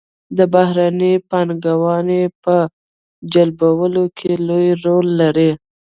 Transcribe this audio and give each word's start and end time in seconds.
د 0.37 0.39
بهرنۍ 0.53 1.13
پانګونې 1.29 2.21
په 2.43 2.55
جلبولو 3.33 4.03
کې 4.17 4.31
لوی 4.47 4.69
رول 4.85 5.07
لري. 5.21 5.51